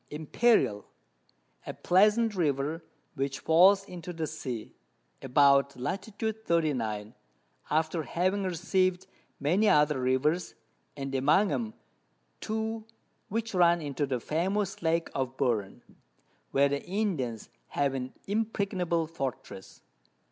Imperial, 0.09 0.85
a 1.67 1.75
pleasant 1.75 2.33
River, 2.33 2.83
which 3.13 3.37
falls 3.37 3.83
into 3.87 4.11
the 4.11 4.25
Sea, 4.25 4.73
about 5.21 5.77
Lat. 5.77 6.05
39. 6.19 7.13
after 7.69 8.01
having 8.01 8.41
receiv'd 8.41 9.05
many 9.39 9.69
other 9.69 9.99
Rivers, 10.01 10.55
and 10.97 11.13
among 11.13 11.51
'em 11.51 11.75
two 12.39 12.83
which 13.29 13.53
run 13.53 13.79
into 13.79 14.07
the 14.07 14.19
famous 14.19 14.81
Lake 14.81 15.11
of 15.13 15.37
Buren, 15.37 15.83
where 16.49 16.67
the 16.67 16.81
Indians 16.83 17.49
have 17.67 17.93
an 17.93 18.11
impregnable 18.25 19.05
Fortress. 19.05 19.83